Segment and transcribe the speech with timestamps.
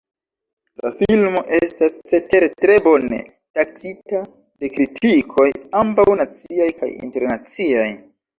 [0.83, 3.19] La filmo estas cetere tre bone
[3.59, 4.23] taksita
[4.65, 5.47] de kritikoj
[5.83, 7.87] ambaŭ naciaj kaj internaciaj.